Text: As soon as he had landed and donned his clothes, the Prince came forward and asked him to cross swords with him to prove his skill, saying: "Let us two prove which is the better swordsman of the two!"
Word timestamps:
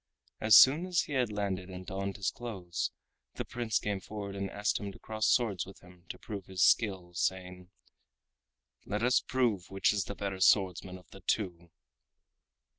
As 0.39 0.55
soon 0.57 0.87
as 0.87 1.01
he 1.01 1.13
had 1.13 1.31
landed 1.31 1.69
and 1.69 1.85
donned 1.85 2.15
his 2.15 2.31
clothes, 2.31 2.89
the 3.35 3.45
Prince 3.45 3.77
came 3.77 3.99
forward 3.99 4.35
and 4.35 4.49
asked 4.49 4.79
him 4.79 4.91
to 4.91 4.97
cross 4.97 5.27
swords 5.27 5.63
with 5.63 5.81
him 5.81 6.05
to 6.09 6.17
prove 6.17 6.47
his 6.47 6.63
skill, 6.63 7.13
saying: 7.13 7.69
"Let 8.83 9.03
us 9.03 9.19
two 9.19 9.25
prove 9.27 9.69
which 9.69 9.93
is 9.93 10.05
the 10.05 10.15
better 10.15 10.39
swordsman 10.39 10.97
of 10.97 11.11
the 11.11 11.21
two!" 11.21 11.69